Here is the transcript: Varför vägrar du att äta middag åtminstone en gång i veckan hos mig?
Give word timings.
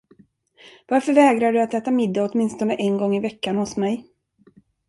Varför 0.87 1.13
vägrar 1.13 1.53
du 1.53 1.61
att 1.61 1.73
äta 1.73 1.91
middag 1.91 2.29
åtminstone 2.31 2.75
en 2.75 2.97
gång 2.97 3.15
i 3.15 3.19
veckan 3.19 3.55
hos 3.57 3.77
mig? 3.77 4.05